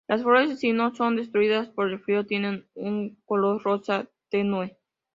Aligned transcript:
Las 0.07 0.23
flores 0.23 0.57
si 0.59 0.73
no 0.73 0.95
son 0.95 1.15
destruidas 1.15 1.69
por 1.69 1.87
el 1.91 1.99
frío 1.99 2.25
tienen 2.25 2.65
un 2.73 3.17
color 3.23 3.61
rosa 3.61 4.09
tenue. 4.29 4.75